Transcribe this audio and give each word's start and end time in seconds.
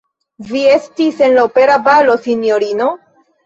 Vi 0.51 0.61
estis 0.75 1.21
en 1.29 1.37
la 1.37 1.45
opera 1.51 1.77
balo, 1.91 2.19
sinjorino? 2.27 2.93